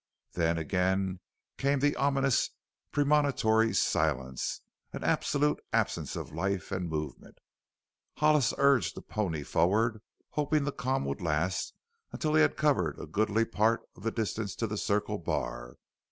[0.31, 1.19] Then again
[1.59, 2.49] came the ominous,
[2.91, 4.61] premonitory silence
[4.93, 7.37] an absolute absence of life and movement.
[8.17, 10.01] Hollis urged the pony forward,
[10.31, 11.75] hoping the calm would last
[12.11, 15.75] until he had covered a goodly part of the distance to the Circle Bar.